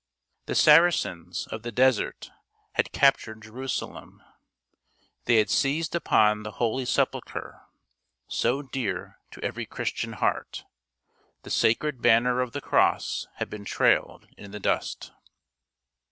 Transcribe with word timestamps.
The 0.47 0.55
Saracens 0.55 1.45
of 1.51 1.61
the 1.61 1.71
desert 1.71 2.31
had 2.71 2.91
captured 2.91 3.43
Jerusalem; 3.43 4.23
they 5.25 5.35
had 5.35 5.51
seized 5.51 5.93
upon 5.93 6.41
the 6.41 6.53
Holy 6.53 6.85
Sepulcher, 6.85 7.61
so 8.27 8.63
dear 8.63 9.19
to 9.29 9.43
every 9.43 9.67
Christian 9.67 10.13
heart; 10.13 10.65
the 11.43 11.51
sacred 11.51 12.01
banner 12.01 12.41
of 12.41 12.53
the 12.53 12.61
cross 12.61 13.27
had 13.35 13.47
been 13.51 13.63
trailed 13.63 14.27
in 14.37 14.49
the 14.49 14.59
dust. 14.59 15.11